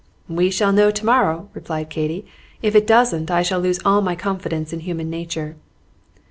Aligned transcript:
"We 0.27 0.49
shall 0.49 0.73
know 0.73 0.89
to 0.89 1.05
morrow," 1.05 1.51
replied 1.53 1.91
Katy. 1.91 2.25
"If 2.63 2.73
it 2.73 2.87
doesn't, 2.87 3.29
I 3.29 3.43
shall 3.43 3.59
lose 3.59 3.79
all 3.85 4.01
my 4.01 4.15
confidence 4.15 4.73
in 4.73 4.79
human 4.79 5.11
nature." 5.11 5.57